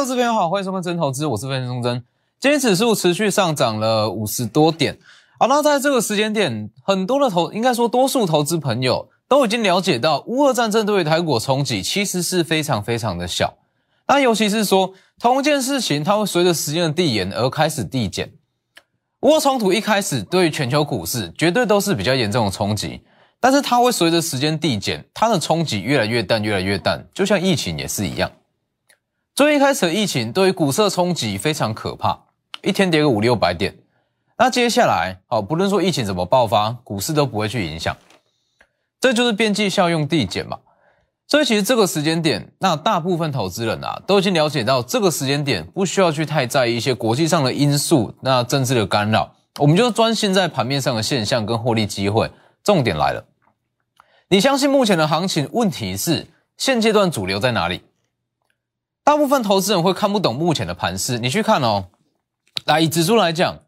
[0.00, 2.02] 各位朋友好，欢迎收看真投资，我是分析钟真。
[2.40, 4.96] 今天指数持续上涨了五十多点，
[5.38, 13.58] 好，那在这个时间点，很多的投，应该说多数投资朋友都已经了解到，乌俄战争对于台股冲击其实是非常非常的小。
[14.08, 18.32] 那尤其是说同一件事情，它会随着时间的递延而开始递减。
[19.20, 23.02] 乌俄冲突一开始对于全球股市绝对都是比较严重的冲击，
[23.38, 28.30] 但是它会随着时间递减，它的冲击越来越淡，越来越淡，就像疫情也是一样。
[29.34, 32.18] 最一开始的疫情对于股市的冲击非常可怕。
[32.62, 33.74] 一天跌个五六百点，
[34.36, 37.96] 那接下来，好，不论说疫情怎么爆发，股市都不会去影响，
[39.00, 40.58] 这就是边际效用递减嘛。
[41.26, 52.30] 所以其实这个时间点，那大部分投资人啊，都已经了解到这个时间点不需要去太在意一些国际上的因素，那政治的干扰，我们就专心在盘面上的现象跟获利机会。
[52.62, 53.24] 重点来了，
[54.28, 55.48] 你相信目前的行情？
[55.52, 56.26] 问题是
[56.58, 57.80] 现阶段主流在哪里？
[59.02, 61.86] 大部分投资人会看不懂目前的盘势，你去看哦。
[62.66, 63.58] 来以指数来讲，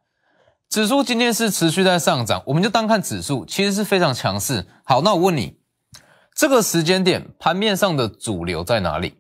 [0.69, 4.67] 指数今天是持续在上涨，我们就单看指数，其实是非常强势。
[4.85, 5.57] 好，那我问你，
[6.35, 9.15] 这个时间点盘面上的主流在哪里？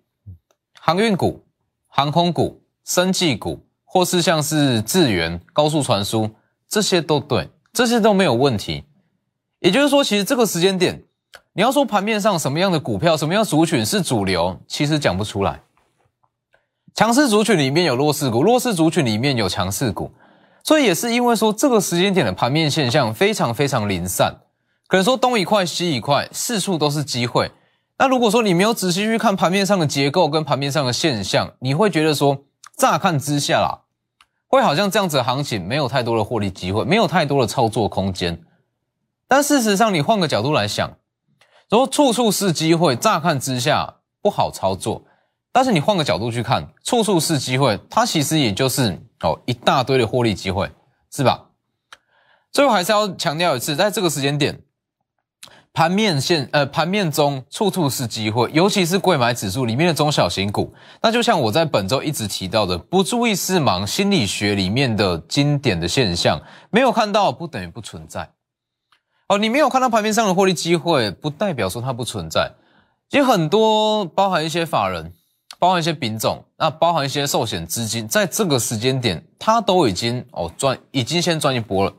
[0.78, 1.46] 航运股、
[1.88, 6.30] 航空股、生技股，或是像是智源、高速传输，
[6.68, 8.84] 这些都对，这些都没有问题。
[9.60, 11.02] 也就是说，其实这个时间点，
[11.54, 15.62] 你要说盘面上什么样的股票、什么样的族群是主流，其实讲不出来。
[16.94, 20.12] 强势族群里面有弱势股，弱势族群里面有强势股，
[20.62, 24.36] 所以也是因为说这个时间点的盘面现象非常非常零散，
[24.88, 27.50] 可能说东一块西一块，四处都是机会。
[27.98, 32.44] 那如果说你没有仔细去看盘面上的结构跟盘面上的现象，你会觉得说
[32.76, 33.82] 乍看之下啦，
[34.48, 38.42] 会好像这样子的行情没有太多的获利机会，没有太多的操作空间。
[39.26, 40.90] 但事实上，你换个角度来想，
[41.70, 45.04] 说处处是机会，乍看之下不好操作。
[45.52, 50.70] 但是你换个角度去看，处处是机会，它其实也就是哦一大堆的获利机会，
[51.12, 51.50] 是吧？
[52.50, 54.62] 最后还是要强调一次，在这个时间点，
[55.74, 60.74] 盘面线呃盘面中处处是机会，尤其是贵买指数里面的中小型股。
[61.02, 68.30] 那就像我在本周一直提到的，不注意是盲心理学里面的经典的现象，没有看到不等于不存在。
[69.28, 72.52] 哦，你没有看到盘面上的获利机会，不代表说它不存在。
[73.10, 75.12] 其实很多包含一些法人。
[75.62, 81.92] 包含一些品种，那包含一些寿险资金，在这个时间点，它都已经哦赚，已经先赚一波了。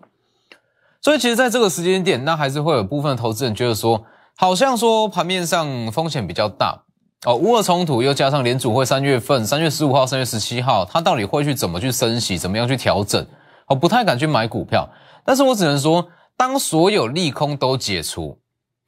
[0.99, 4.03] 所以其实，在这个时间点，那还是会有部分投资人觉得说，
[4.35, 6.83] 好像说盘面上风险比较大
[7.25, 7.35] 哦。
[7.37, 13.25] 乌俄冲突又加上联储会三月份，三月十五号、三月十七号，它到底会去怎么去升息，怎么样去调整？
[13.67, 14.89] 哦不太敢去买股票。
[15.23, 18.37] 但是我只能说，当所有利空都解除，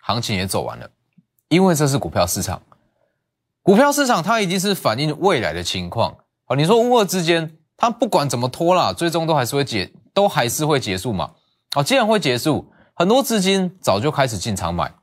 [0.01, 0.89] 行情也走完了，
[1.47, 2.61] 因为这是股票市场。
[3.65, 6.15] 股票市场它已经是反映未来的情况，
[6.45, 11.31] 好，你说乌俄之间，它不管怎么拖啦，最终都还是会结，都还是会结束嘛？
[11.73, 14.93] 好，既然会结束，很多资金早就开始进场买，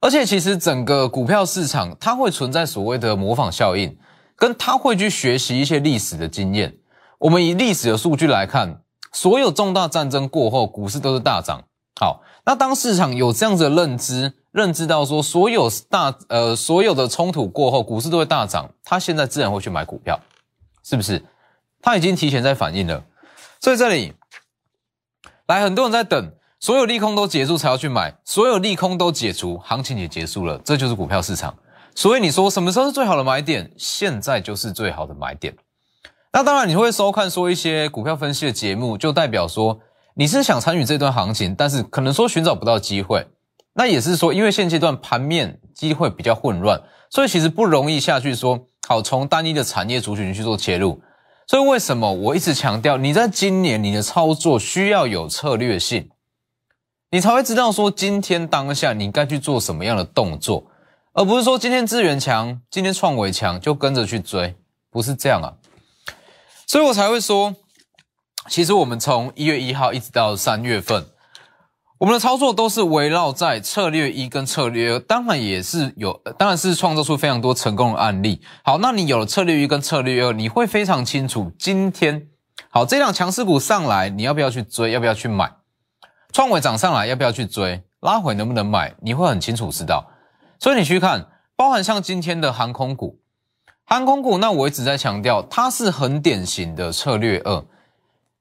[0.00, 3.96] 而且其实整个股票市场它会存在所谓的模仿效应，
[4.34, 6.74] 跟它会去学习一些历史的经验。
[7.20, 8.80] 我们以历史的数据来看，
[9.12, 11.62] 所有重大战争过后，股市都是大涨。
[12.00, 14.32] 好，那当市场有这样子的认知。
[14.54, 20.20] 认知到说，所有大呃所有的冲突过后，股市都会大涨，他现在自然会去买股票，
[20.84, 21.20] 是不是？
[21.82, 23.02] 他已经提前在反应了，
[23.60, 24.12] 所以这里
[25.48, 31.52] 来很多人在等，所有利空都结束才要去买，所有利空都解除，行情也结束了，这就是股票市场。
[31.96, 33.72] 所以你说什么时候是最好的买点？
[33.76, 35.52] 现在就是最好的买点。
[36.32, 39.80] 那当然你会收看说一些股票分析的节目，就代表说
[40.14, 43.26] 你是想参与这段行情，但是可能说寻找不到机会。
[43.76, 46.80] 那也是说，因为现阶段盘面机会比较混乱，
[47.10, 51.02] 所以其实不容易下去说好从单一的产业族群去做切入。
[51.48, 56.08] 所以为什么我一直强调，你在今年你的操作需要有策略性，
[57.10, 60.70] 你才会知道说今天当下你该去做什么样的动作，
[61.12, 64.54] 而不是说今天资源强，今天创维强就跟着去追，
[64.88, 65.58] 不是这样啊。
[66.66, 67.56] 所以我才会说，
[68.48, 71.06] 其实我们从一月一号一直到三月份。
[72.04, 78.42] 我们的操作都是围绕在策略一跟策略二，当然也是有，当然是创造出非常多成功的案例。
[78.62, 82.28] 好，那你有了策略一跟策略二，你会非常清楚今天
[82.68, 85.50] 好这辆强势股上来，你要不要去追，要不要去买？
[86.30, 87.82] 创伟涨上来，要不要去追？
[88.00, 88.94] 拉回能不能买？
[89.00, 90.04] 你会很清楚知道。
[90.60, 93.18] 所以你去看，包含像今天的航空股，
[93.86, 97.64] 航空股，那我一直在强调，它是很典型的策略二。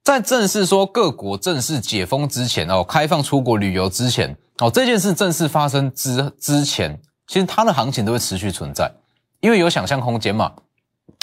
[0.03, 8.91] 在正式说各国正式解封之前哦，开放出国旅游之前哦，这件事正式发生之之前，其实它的行情都会持续存在，
[9.39, 10.51] 因为有想象空间嘛。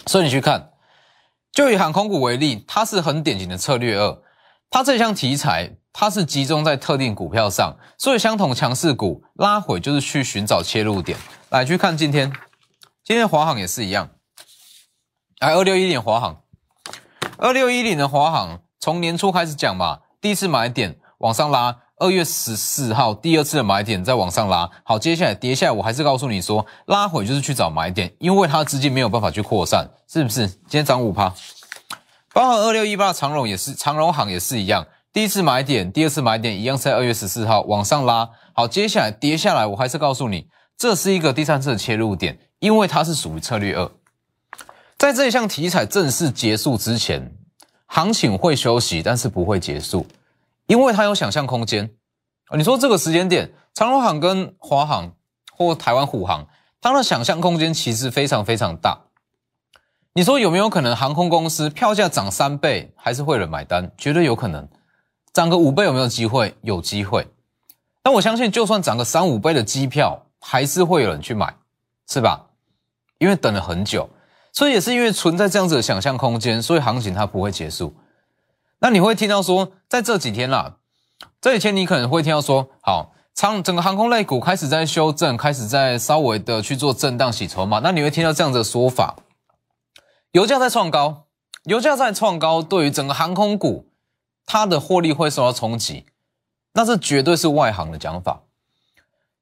[0.06, 0.70] 所以你去看，
[1.52, 4.18] 就以航空股为例，它是很典型的策略二，
[4.70, 11.18] 它这项题材它是集中在特定股票上，所以相同强势股拉回就是去寻找切入点。
[11.50, 12.32] 来去看今天，
[13.04, 14.08] 今天华航也是一样，
[15.40, 16.42] 来二六一零华航，
[17.36, 21.76] 二六一零的华航从年初开始讲嘛，第一次买点往上拉。
[21.98, 30.48] 二月十四号，第二次的买点再往上拉，好，接下来跌下来，我还是告诉你说，拉回就是去找买点，因为它资金没有办法去扩散，是不是？
[30.48, 31.34] 今天涨五趴，
[32.32, 40.46] 包含二六一八长荣也是，长荣行也是一样，第一次买点，第二次买点一样是在二月十四号往上拉，好，接下来跌下来，我还是告诉你，
[40.78, 43.90] 这是一个第三次的切入点，因为它是属于策略二，
[44.96, 47.30] 在这一项题材正式结束之前，
[47.92, 50.06] 行情会休息，但是不会结束。
[50.66, 51.90] 因为它有想象空间
[52.56, 55.12] 你说这个时间点，长荣航跟华航
[55.50, 56.46] 或台湾虎航，
[56.80, 58.96] 它的想象空间其实非常非常大。
[60.12, 63.90] 你说有没有可能航空公司票价涨三倍，还是会有人买单？
[63.98, 64.68] 绝对有可能。
[65.32, 66.54] 涨个五倍有没有机会？
[66.62, 67.26] 有机会。
[68.02, 71.52] 但我相信，就算涨个三五倍的机票，还是会有人去买，
[72.08, 72.46] 是吧？
[73.18, 74.08] 因为等了很久，
[74.52, 77.94] 所以也是因为存在这样子的想象空间，所以行情它不会结束。
[78.80, 80.76] 那你会听到说，在这几天啦，
[81.40, 87.80] 这几天你可能会听到说，好，长整个航空类股开始在修正，开始在稍微的去做震荡洗筹码。
[87.80, 89.16] 那你会听到这样的说法，
[90.32, 91.26] 油价在创高，
[91.64, 93.86] 油价在创高，对于整个航空股，
[94.46, 96.06] 它的获利会受到冲击。
[96.72, 98.42] 那这绝对是外行的讲法。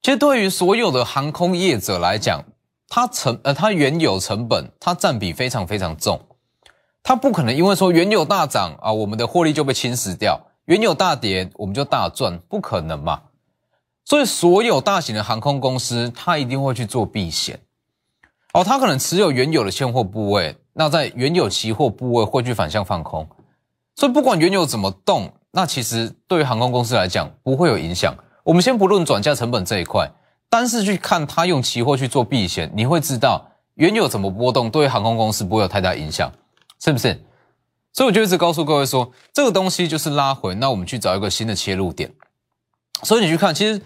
[0.02, 2.44] 其实对于所有的航空业者来讲，
[2.88, 6.20] 它成呃它原有成本，它占比非常非常重。
[7.02, 13.22] 它不可能因为说原油大涨啊，我们的获利就被侵蚀掉；原油大跌，我们就大赚，不可能嘛。
[14.04, 17.60] 所以，所有大型的航空公司，它一定会去做避险。
[18.54, 23.28] 哦，它可能持有原有的现货部位，那在原有期货部位会去反向放空。
[23.96, 28.14] 所以，不管原油怎么动，那其实对于航空公司来讲不会有影响。
[28.44, 30.10] 我们先不论转嫁成本这一块，
[30.48, 36.32] 单是去看它用期货去做避险，你会知道原油怎么波动，对于航空公司不会有太大影响。
[36.80, 37.20] 是不是？
[37.92, 42.14] 所以我就一直告诉各位说，这个东西就是拉回，那我们去找一个新的切入点。
[43.02, 43.82] 所以你去看，其实，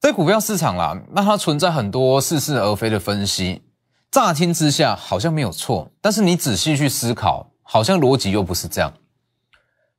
[0.00, 3.62] 在股票市场啦，那它存在很多似是而非的分析，
[4.10, 8.92] 乍听之下好像没有错，但是你仔细去思考，好像逻辑又不是这样。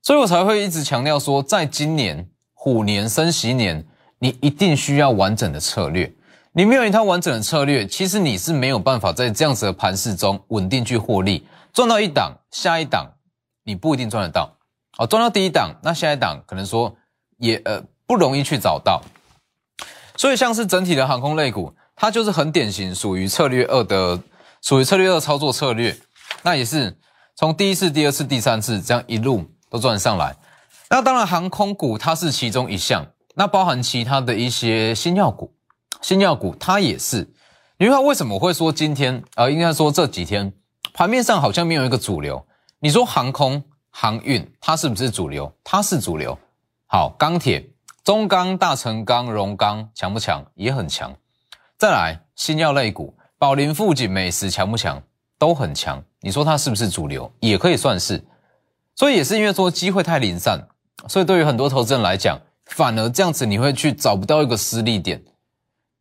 [0.02, 3.88] 所以我才会一直强调说，在今年虎年升息年，
[4.26, 6.12] 你一定需要完整的策略。
[6.52, 11.48] 你没有一套完整的策略，其实你是没有办法在这样子的盘势中稳定去获利。
[11.72, 13.06] 赚到一档，下一档
[13.66, 14.58] 你不一定赚得到。
[14.98, 16.96] 哦，赚到第一档，那下一档可能说
[17.38, 19.00] 也呃不容易去找到。
[20.18, 24.20] 所以像是整体的航空类股，它就是很典型属于策略二的，
[24.64, 25.96] 属于策略二操作策略。
[26.42, 26.98] 那也是
[27.36, 30.36] 从第一次、第二次、第三次这样一路都赚上来。
[30.90, 33.06] 那当然航空股它是其中一项，
[33.36, 35.54] 那包含其他的一些新药股，
[36.02, 37.30] 新药股它也是。
[37.78, 40.52] 你看为什么会说今天呃，应该说这几天？
[40.94, 42.46] 盘面上好像没有一个主流。
[42.80, 45.54] 你说航空航运，它是不是主流？
[45.64, 46.38] 它是主流。
[46.88, 47.70] 好，钢铁、
[48.04, 50.46] 中钢、大成钢、荣钢强不强？
[50.56, 51.14] 也很强。
[51.78, 55.04] 再来，新药类股，宝林、富锦、美食强不强？
[55.38, 56.02] 都很强。
[56.22, 57.30] 你说它是不是主流？
[57.42, 58.24] 也可以算是。
[58.96, 60.70] 所以也是因为说机会太零散，
[61.10, 65.24] 所以对于很多投资人来讲，反而这样子你会去找不到一个失利点。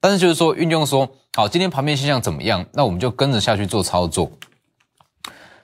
[0.00, 2.66] 但是就是说运用说，好，今天盘面现象怎么样？
[2.72, 4.30] 那我们就跟着下去做操作。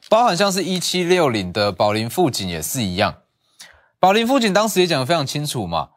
[0.08, 3.16] 包含像是一七六零的宝林富锦也是一样，
[3.98, 5.90] 宝林富锦当时也讲的非常清楚嘛，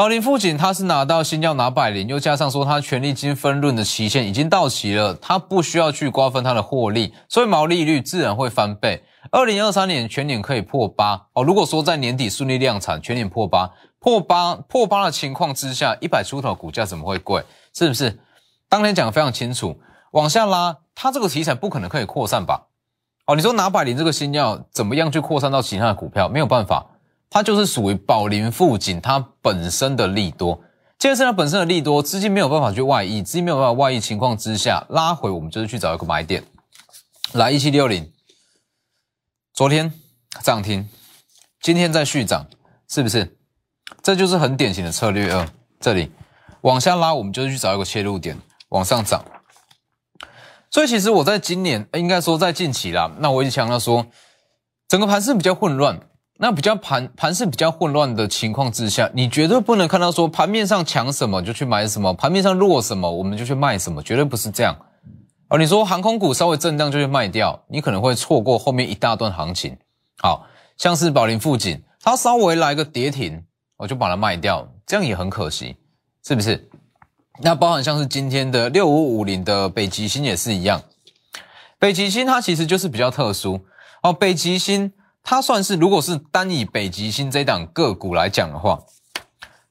[0.00, 9.04] 宝林富锦他是拿到新药拿百零，又加上说他权利金分润的期限已经到期了，他不需要去瓜分他的获利，所以毛利率自然会翻倍。
[9.30, 17.44] 二零二三年全年可以破八哦，如果说在年底顺利量产，全年破八，破八破八的情况之下，一百出头股价怎么会贵？
[17.74, 18.20] 是不是？
[18.70, 19.78] 当天讲的非常清楚，
[20.12, 22.68] 往下拉，它这个题材不可能可以扩散吧？
[23.26, 26.26] 哦，你说拿百灵这个新药怎么样去扩散到其他的股票？
[26.26, 26.86] 没有办法，
[27.30, 30.60] 它就是属于宝林富锦它本身的利多。
[30.98, 36.44] 既然是它本身的利多，资金没有办法去外溢，资金没有办法外溢情况之下，拉回我们就是去找一个买点。
[37.32, 38.12] 来一七六零，
[39.54, 39.90] 昨天
[40.42, 40.86] 涨停，
[41.62, 42.46] 今天在续涨，
[42.88, 43.38] 是不是？
[44.02, 45.48] 这就是很典型的策略二。
[45.78, 46.10] 这里
[46.60, 48.36] 往下拉，我们就是去找一个切入点，
[48.68, 49.24] 往上涨。
[50.70, 54.06] 所以其实我在今年，应该说在近期啦，那我一直强调说，
[54.88, 55.98] 整个盘是比较混乱，
[56.42, 64.74] 那比较盘盘势比较混乱的情况之下，你绝对不能看到说盘面上强什么就去买什么，盘面上弱什么我们就去卖什么，绝对不是这样。
[65.50, 69.76] 哦，你说航空股稍微震荡就去卖掉，你可能会错过后面一大段行情。
[70.16, 70.46] 好
[70.78, 73.44] 像是宝林富锦，它稍微来个跌停，
[73.76, 75.76] 我就把它卖掉，这样也很可惜，
[76.24, 76.70] 是不是？
[77.42, 80.80] 那包含像是今天的六五五零的北极星也是一样，
[81.78, 83.60] 北极星它其实就是比较特殊
[84.02, 88.78] 哦，北极星它算是如果是单以北极星这档个股来讲的话，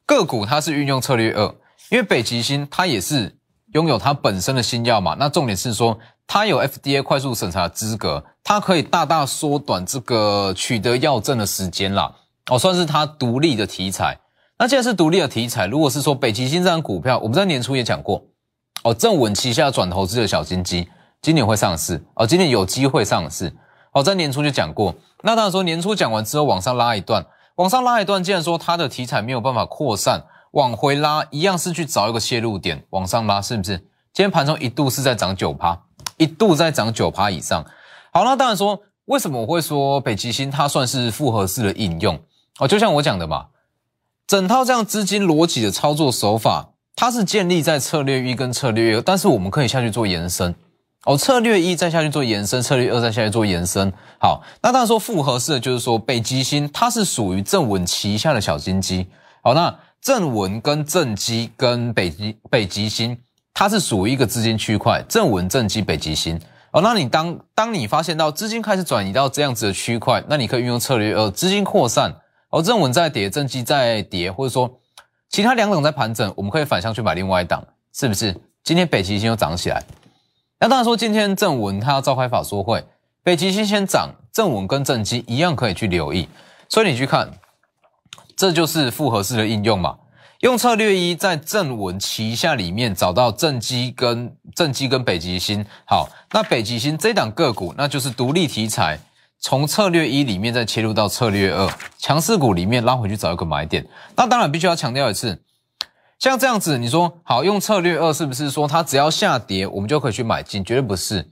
[0.06, 1.56] 个股它是运用策略二，
[1.90, 3.36] 因为北极星它也是。
[3.74, 5.16] 拥有它本身的新药嘛？
[5.20, 12.12] 那重点是说，它有 FDA 快速审查资格，它可以大大缩短这个取得药证的时间啦。
[12.48, 14.20] 哦，算是它独立的题材。
[14.58, 18.26] 那既然是独立的题材，如果是说北极星这张股票，我们在年初也讲过，
[18.84, 20.90] 哦，正稳旗下转投资的小金鸡，
[21.22, 23.56] 今年会上市，哦，今年有机会上市。
[23.92, 24.96] 好，在年初就讲过。
[25.24, 30.26] 那当然说年初讲完之后往上拉一段，往上拉一段，既然说它的题材没有办法扩散。
[30.54, 33.78] 往回拉一样是去找一个切入点，往上拉是不是？
[34.12, 35.80] 今天盘中一度是在涨九趴，
[36.18, 37.64] 一度在涨九趴以上。
[38.12, 42.20] 好，那当然说，为什么我会说北极星它算是复合式的应用？
[42.58, 43.46] 哦，就像我讲的嘛，
[44.26, 50.56] 整套这样资金逻辑的操作手法，它是建立在策略一跟策略二，但是我们可以下去做延伸。
[51.06, 53.92] 哦，策略一再下去做延伸，策略二再下去做延伸。
[54.20, 59.08] 好，那当然说复合式的就是说北极星它是属于正稳旗下的小金鸡。
[59.42, 59.76] 好，那。
[60.02, 63.18] 正文跟正基跟北极北极星，
[63.54, 65.04] 它是属于一个资金区块。
[65.10, 66.40] 正文、正基、北极星
[66.72, 72.16] 哦，那你当当你发现到资金开始转移到这样子的区块，那你可以运用策略二，资金扩散，
[72.50, 74.74] 哦，正文在跌，正基在跌，或者说
[75.28, 77.62] 其他两种在盘整，我们可以反向去买另外一档，
[77.94, 78.34] 是不是？
[78.64, 79.84] 今天北极星又涨起来，
[80.60, 82.84] 那当然说今天正文它要召开法说会，
[83.24, 86.28] 北极星先涨，正文跟正基一样可以去留意，
[86.68, 87.32] 所以你去看。
[88.36, 89.98] 这就是复合式的应用嘛？
[90.40, 95.66] 用策略一在正文旗下里面找到正基跟正基跟北极星。
[95.84, 98.98] 好，那北极星这档个股，那就是独立题材，
[99.42, 103.86] 从策略一里面再切入到策略二强势股里面拉回去找一个买点。
[104.16, 105.42] 那当然必须要强调一次，
[106.20, 110.64] 像这样子，你说好用策略二是不是说它只要下跌我们就可以去买进？
[110.64, 111.26] 绝对不是，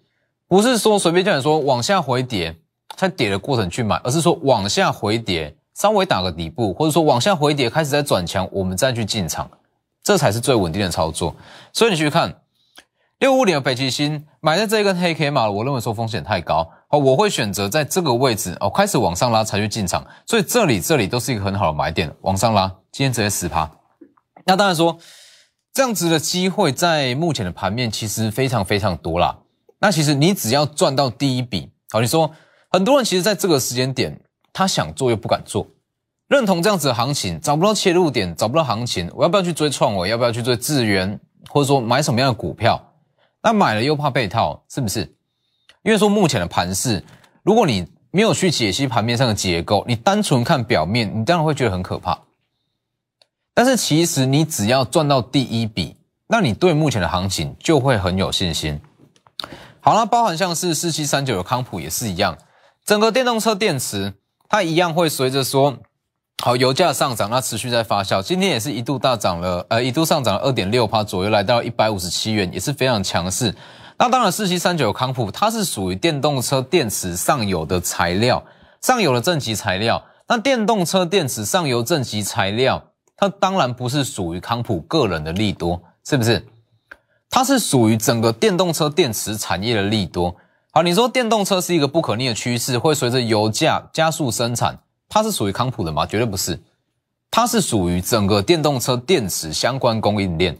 [0.47, 2.55] 不是说随便叫你说往下回跌，
[2.95, 5.55] 在跌的过程去买，而是说往下回跌。
[5.75, 9.47] 稍微打个底部，或者说往下回跌开始在转强，我们再去进场，
[10.03, 11.35] 这才是最稳定的操作。
[11.71, 12.33] 所以你去看
[13.19, 20.03] 六五零的北极星买在这一根黑 K 码，我认为说风险太高，哦，我会选择在这个位置哦开始往上拉才去进场。
[20.25, 23.69] 所以这里这里都是一个很好的买点，往上拉，今天直接十趴。
[24.47, 24.97] 那当然说
[25.71, 29.37] 这样子的机会在目前的盘面其实非常非常多啦。
[29.79, 32.31] 那其实你只要赚到第一笔，好，你说
[32.71, 34.19] 很多人其实在这个时间点。
[34.53, 35.67] 他想做又不敢做，
[36.29, 40.09] 认同这样子的行情，找不到切入点，找不到行情，我要不要去追创维？
[40.09, 41.19] 要不要去追智源？
[41.47, 42.83] 或者说买什么样的股票？
[43.43, 45.01] 那买了又怕被套，是不是？
[45.83, 47.03] 因为说目前的盘势，
[47.43, 52.17] 如果你没有去解析盘面上的结构，你单纯看表面，你当然会觉得很可怕。
[53.57, 55.95] 但是其实你只要赚到第一笔，
[56.27, 58.79] 那你对目前的行情就会很有信心。
[59.79, 62.37] 好了，包含像是四七三九的康普也是一样，
[62.85, 64.13] 整个电动车电池。
[64.47, 65.75] 它一样会随着说，
[66.43, 68.21] 好油价上涨，那持续在发酵。
[68.21, 73.55] 今天也是一度大涨了，呃，一度上涨了二点六趴左右，来到一百五十七元，也是非常强势。
[73.97, 78.43] 那当然，四七三九康普它是属于电动车电池上游的材料，
[78.81, 80.03] 上游的正极材料。
[80.27, 82.83] 那电动车电池上游正极材料，
[83.17, 86.45] 它当然不是属于康普个人的利多，是不是？
[87.29, 90.33] 它是属于整个电动车电池产业的利多。
[90.71, 96.05] 好，你说电动车是一个不可逆的趋势，会随着油价加速生产，它是属于康普的吗？
[96.05, 96.59] 绝对不是，
[97.31, 100.57] 它是属于整个电动车电池相关供应链。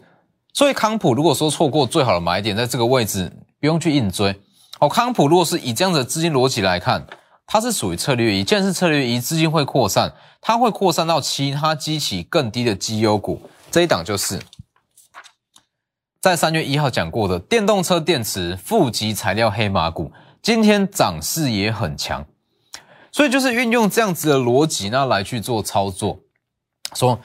[0.53, 4.35] 所以康普如果说错过最好的买点，在这个位置不用去硬追。
[4.79, 7.05] 好，康普如果是以这样的资金逻辑来看，
[7.47, 14.39] 它是属于策略一，既然是策略一，资金会扩散，它会扩散到其他激起更低的绩优股，这一档就是。
[16.19, 20.11] 在三月一号讲过的电动车电池负极材料黑马股，
[20.41, 22.25] 今天涨势也很强，
[23.13, 26.19] 所以就是运用这样子的逻辑呢来去做操作。
[26.95, 27.17] 说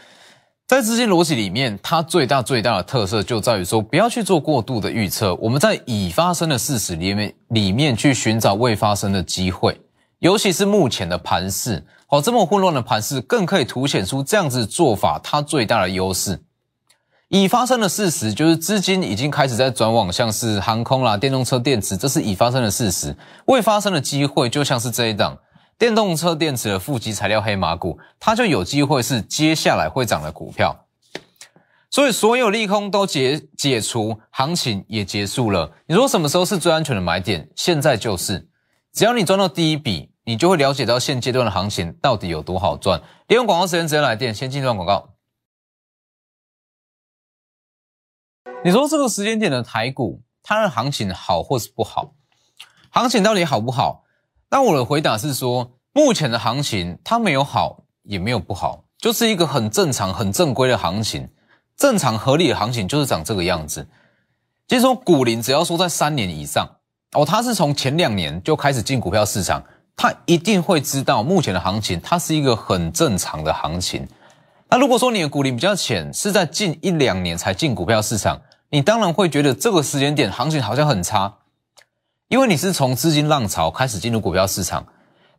[0.68, 9.80] 在资金逻辑里面，它最大最大的特色就在于说，不要去做过度的预测，我们在已发生的事实里面里面去寻找未发生的机会，
[10.22, 16.40] 尤其是目前的盘势，哦，这么混乱的盘势，更可以凸显出这样子做法它最大的优势。
[17.26, 23.16] 已发生的事实就是资金已经开始在转往像是航空啦、电动车电池，这是已发生的事实。
[23.46, 25.36] 未发生的机会就像是这一档
[25.76, 30.86] 电动车电池的负极材料黑马股，它就有机会是接下来会涨的股票。
[31.90, 35.72] 所以所有利空都解解除，行情也结束了。
[35.88, 37.48] 你说什么时候是最安全的买点？
[37.56, 38.46] 现在就是，
[38.92, 43.02] 只要你赚到第一笔，你就会了解到现阶段的行情到底有多好赚。
[43.28, 45.14] 利用广告时间直接来电，先进段广告。
[48.64, 52.14] 你说这个时间点的台股，它的行情好或是不好？
[52.90, 54.04] 行情到底好不好？
[54.50, 61.28] 那我的回答是说，目前的行情它没有好，也没有不好，就是一个很正常、很正规的行情。
[61.76, 63.88] 正常合理的行情就是长这个样子。
[64.68, 66.68] 其实说股龄只要说在三年以上
[67.12, 69.64] 哦，他是从前两年就开始进股票市场，
[69.96, 74.08] 他一定会知道目前的行情，它是一个很正常的行情。
[74.68, 81.34] 那如果说你的股龄比较浅，是在近一两年才进股票市场，你当然会觉得这个时间点行情好像很差，
[82.28, 84.86] 因为你是从资金浪潮开始进入股票市场，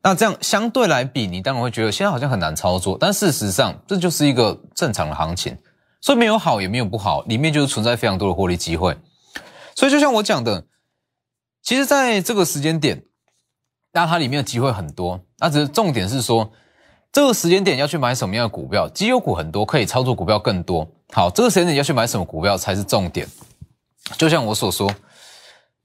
[0.03, 2.95] 那这样相对来比，你当然会觉得现在好像很难操作。
[2.99, 5.57] 但事实上，这就是一个正常的行情，
[5.99, 8.95] 所以没有好也没有不好，里面就是存在非常多的获利机会。
[9.75, 10.65] 所以就像我讲的，
[11.63, 13.03] 其实在这个时间点，
[13.93, 16.51] 那它里面的机会很多，那只是重点是说。
[17.15, 18.89] 这个时间点要去买什么样的股票？
[18.89, 20.89] 绩优股很多，可以操作股票更多。
[21.11, 23.27] 好，这个时间点要去买什么股票才是重点？
[24.17, 24.91] 就像我所说，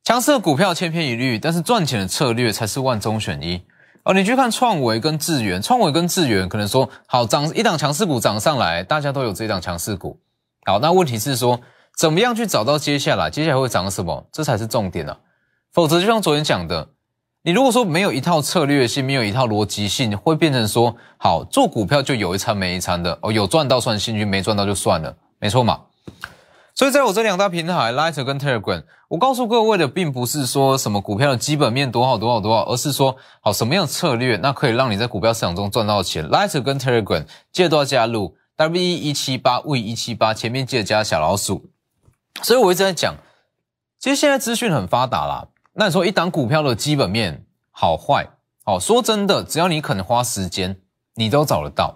[0.05, 3.61] 强势的股票千篇一律，但是赚钱的策略才是万中选一。
[4.05, 10.19] 哦，你去看创维跟智源，创维跟智源可能说好涨一档强势股涨上来，大家都有这一档强势股。
[10.65, 11.61] 好，那问题是说
[11.95, 14.27] 怎么样去找到接下来接下来会涨什么？
[14.33, 15.19] 这才是重点啊！
[15.75, 16.89] 否则就像昨天讲的。
[17.43, 25.83] 你如果说没有一套策略性，没有一套逻辑性，会变成说好做股票就有一餐没一餐的哦，有赚到算幸运，没赚到就算了，没错嘛。
[26.75, 36.29] 所以在我这两大平台，Lighter 跟 Telegram，我告诉各位的并不是说什么股票的基本面多好多好多好，而是说好什么样策略，那可以让你在股票市场中赚到钱。
[36.29, 41.71] Lighter 跟 Telegram 记得都要加入 W 一七八 V 一七八，前面记得加小老鼠。
[42.43, 43.15] 所以我一直在讲，
[43.99, 45.49] 其实现在资讯很发达啦。
[45.81, 48.27] 那你说一档股票的基本面好坏，
[48.65, 50.77] 哦，说真的，只要你肯花时间，
[51.15, 51.95] 你都找得到。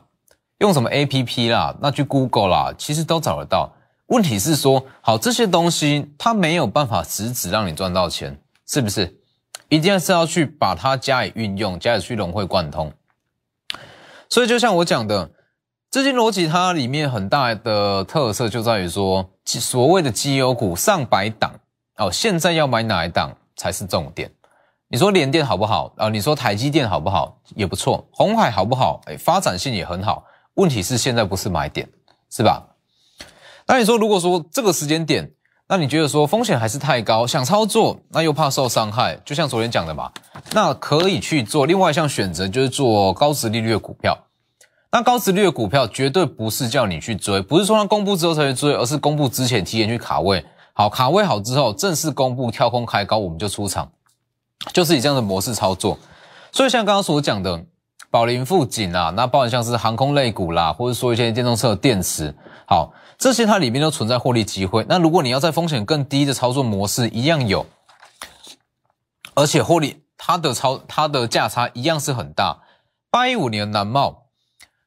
[0.58, 3.74] 用什么 A P P 啦，那去 Google 啦，其实都找得到。
[4.06, 9.18] 问题是说，好这些东西它没有办法实质让你赚到钱，是不是？
[9.68, 12.92] 一定是要去把它加以运用，加以去融会贯通。
[14.28, 15.28] 所以就像我讲的，
[15.90, 21.52] 资金逻辑它里面很大的特色就在于说，所谓的绩优股上百档
[21.96, 23.36] 哦，现在要买哪一档？
[23.62, 24.28] 才是重点。
[24.88, 26.08] 你说联电好不好啊？
[26.08, 27.38] 你说台积电好不好？
[27.54, 28.04] 也不错。
[28.10, 29.00] 红海好不好？
[29.06, 30.24] 哎，发展性也很好。
[30.54, 31.88] 问题是现在不是买点，
[32.28, 32.60] 是吧？
[33.68, 35.30] 那你说，如果说这个时间点，
[35.68, 40.10] 那你觉得说风险还是太高，想操作，那又怕受伤害，就像昨天讲的嘛，
[40.52, 44.18] 那可以去做另外一项选择，就是做高值利率的股票。
[44.90, 50.44] 那高值率的股票绝对不是叫你去追，不是说它公布之后才去追，而是公布之前提前去卡位。
[50.74, 53.92] 好，卡位好之后，正式公布跳空开高，我们就出场，
[54.72, 55.98] 就是以这样的模式操作。
[56.50, 57.64] 所以像刚刚所讲的
[58.10, 62.34] 宝林富锦啊，那包含像是航空类股啦，或者说一些电动车的电池，
[62.66, 64.84] 好，这些它里面都存在获利机会。
[64.88, 67.66] 那如果你要在风险更低的操作模式，一样有，
[69.34, 72.60] 而且获利它的超它的价差一样是很大。
[73.10, 74.24] 八一五年南茂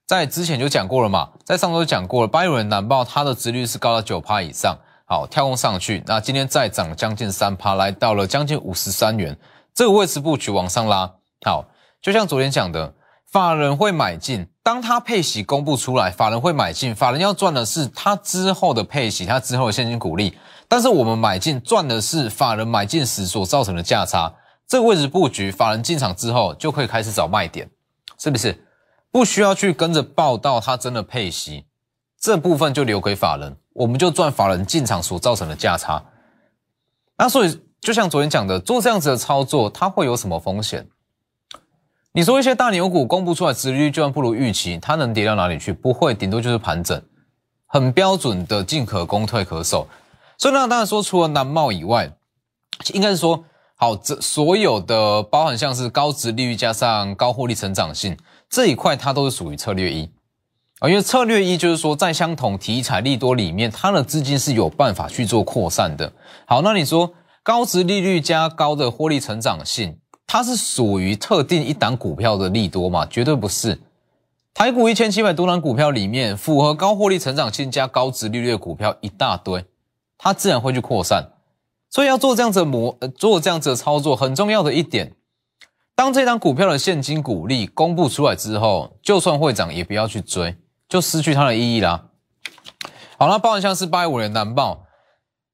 [0.08, 4.78] 在之前就讲过了嘛，在上周讲过了，八一五年南茂它的值率是高到九趴以上。
[5.08, 9.38] 好，跳空上去，那今天再涨将近三趴，来到了将近五十三元，
[9.72, 11.14] 这个位置布局往上拉。
[11.46, 11.66] 好，
[12.02, 12.96] 就像昨天讲的，
[13.32, 20.36] 法人会买进，当他配息公布出来，法人会买进，法人要赚的是他之后的配息，他之后的现金股利，
[20.68, 24.34] 但是我们买进赚的是法人买进时所造成的价差。
[24.68, 27.70] 这个位置布局，法人进场之后就可以开始找卖点，
[28.18, 28.66] 是不是？
[29.12, 31.68] 不需要去跟着报到，他真的配息，
[32.20, 33.56] 这部分就留给法人。
[33.74, 36.02] 我们就赚法人进场所造成的价差，
[37.18, 40.88] 那所以就像昨天讲的，做这样子的操作，它会有什么风险？
[42.14, 45.74] 你说一些大牛股公布出来，殖利率就算不如预期，它能跌到哪里去？
[45.74, 47.02] 不会，顶多就是盘整，
[47.66, 49.86] 很标准的进可攻退可守。
[50.38, 52.10] 所以那当然说，除了南茂以外，
[52.94, 53.44] 应该是说，
[53.76, 58.18] 好，这所有的包含像是高值利率加上高获利成长性
[58.50, 60.10] 这一块，它都是属于策略一。
[60.88, 66.12] 因为策略一就是说，在相同题材利多里面，它的资金是有办法去做扩散的。
[66.46, 73.06] 好，那你说高值利率加高的获利成长性，它是属于特定一档股票的利多吗？
[73.06, 73.80] 绝对不是。
[74.54, 79.66] 台股一千七百多档股票里面，符合高获利成长性加高值利率的股票一大堆，
[80.18, 81.32] 它自然会去扩散。
[81.90, 85.14] 所以要做这样子的模，呃，做这样子的操作，很重要的一点，
[85.96, 90.56] 当这档股票的现金股利公布出来之后，就算会涨，也不要去追。
[90.88, 92.06] 就失去它的意义啦。
[93.18, 94.86] 好，那包含像是八月五的南报，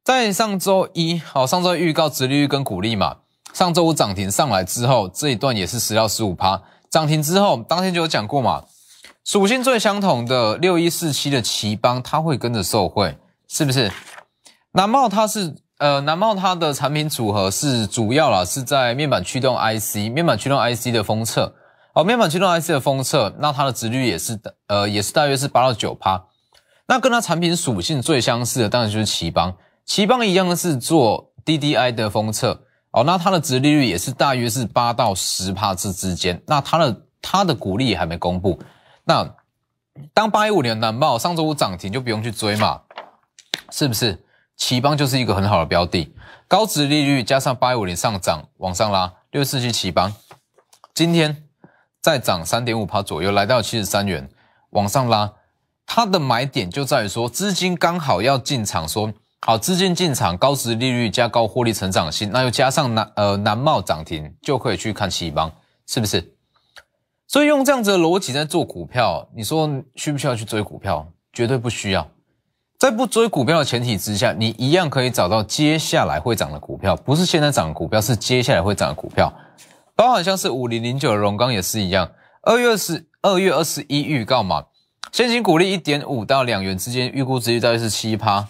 [0.04, 3.18] 在上周一，好，上周预告直利率跟股利嘛，
[3.54, 8.64] 上周五涨停上来之后，这一段也是十到十五趴，涨停之后，当天就有讲过嘛，
[9.24, 13.16] 属性最相同的六一四七的奇邦，它会跟着受惠，
[13.48, 13.92] 是不是？
[14.74, 21.54] 南茂它是呃，南茂它的产品组合是主要啦，是在面板驱动 IC，面板驱动 IC 的封测，
[21.94, 26.26] 哦，面板驱动 IC 的封测，那它的值率也是呃，也是大约是八到九趴。
[26.88, 29.56] 那跟它产品属性最相似的，当然就是奇邦。
[29.86, 36.42] 奇邦一样的是做 DDI 的封测哦，那它的值利率也是大约是八到十帕之之间。
[36.48, 38.60] 那它的它的股利还没公布。
[39.04, 39.36] 那
[40.14, 42.82] 当八一五年南报上周五涨停就不用去追嘛，
[43.70, 44.24] 是不是？
[44.58, 46.14] 奇邦就是一个很好的标的，
[46.48, 50.14] 高值利率加上八一五年上涨往上拉，六四七奇邦
[50.94, 51.44] 今天
[52.02, 54.28] 再涨三点五帕左右，来到七十三元
[54.72, 55.32] 往上拉。
[55.86, 59.12] 它的买点就在于说，资金刚好要进场，说
[59.42, 65.52] 好资金进场，高值利率加高获利成长性，那又加上南呃南茂涨停，就可以去看奇邦，
[65.88, 66.34] 是不是？
[67.28, 71.08] 所以用这样子的逻辑在做股票，你说需不需要去追股票？
[71.34, 72.08] 绝对不需要。
[72.78, 79.32] 在不追股票的前提之下，你一样可以找到接下来会涨的股票，不是现在涨的股票，是接下来会涨的股票。
[80.02, 82.10] 包含像是五零零九的荣钢也是一样，
[82.42, 84.66] 二月十二月二十一预告嘛。
[85.12, 88.48] 现金股利一点五到两元之间，预估值率大约是七趴。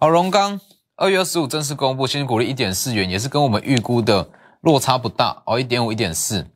[0.00, 0.58] 好，荣钢
[0.96, 4.26] 二月二十五正式公布，现金股利一点四元，也是跟我们预估的
[4.62, 6.46] 落差不大哦，一点五、一点四，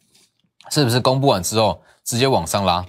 [0.70, 2.86] 是不是公布完之后直接往上拉？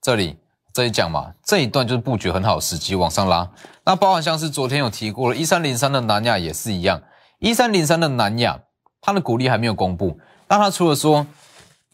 [0.00, 0.38] 这里
[0.72, 3.50] 这里讲嘛，这一段就是布局很好的时机，往上拉。
[3.84, 7.02] 那包含像是昨天有提过了，一三零三的南亚也是一样，
[7.38, 8.60] 一三零三的南亚，
[9.02, 11.26] 它的股利还没有公布，那它除了说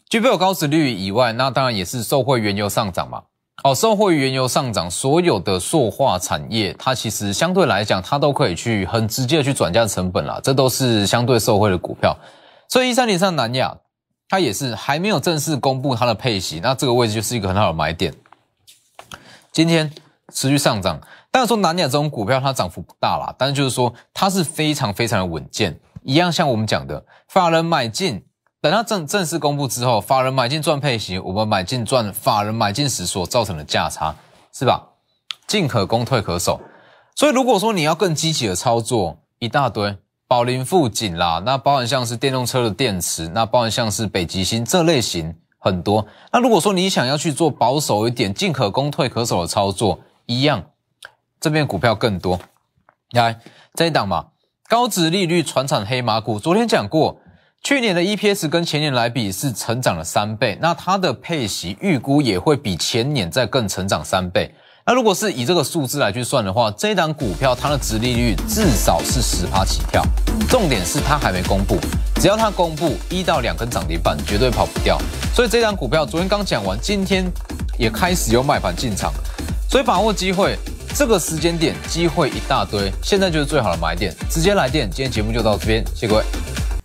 [0.09, 3.23] 具备有高值率以外，那当然也是受惠原油上涨嘛。
[3.63, 12.17] 哦，受惠原油上涨，所有的塑化产业，它其实相对来讲，它都可以去很直接的去转嫁成本啦，这都是相对受惠的股票。
[12.69, 13.77] 所以一三零三南亚，
[14.29, 18.13] 它也是还没有正式公布它的配息，那这个位置就是一个很好的买点。
[19.53, 19.91] 今天
[20.33, 28.25] 持续上涨，但是说南亚这种股票它涨幅不大啦，但是就是说它是非常非常的稳健，一样像我们讲的，法人买进。
[28.65, 34.17] 等它正正式公布之后，法人买进赚配息，我们买进赚法人买进时所造成的价差，
[34.55, 34.83] 是吧？
[35.47, 36.59] 进可攻，退可守。
[37.15, 39.95] 所以如果说你要更积极的操作，一大堆
[40.27, 46.07] 宝林富锦啦，那包含像是电动车的电池，那包含像是北极星这类型很多。
[46.33, 50.65] 那如果说你想要去做保守一点，进可攻，退可守的操作，一样，
[51.39, 52.41] 这边股票更多。
[53.11, 53.39] 来
[53.75, 54.29] 这一档嘛，
[54.71, 57.19] 高值利率传产黑马股，昨天讲过。
[57.65, 64.55] 去年的 EPS 跟前年来比是成长了三倍，那它的配息预估也会比前年再更成长三倍。
[64.85, 70.05] 那如果是以这个数字来去算的话，这档股票它的值利率至少是十趴起跳。
[70.47, 71.79] 重点是它还没公布，
[72.17, 75.01] 只要它公布一到两根涨停板，绝对跑不掉。
[75.35, 77.25] 所以这档股票昨天刚讲完，今天
[77.79, 79.11] 也开始有买盘进场，
[79.71, 80.55] 所以把握机会，
[80.95, 84.87] 这个时间点机会一大堆，现在就是最好的买点，直接来电。
[84.91, 86.25] 今天节目就到这边，谢谢各位。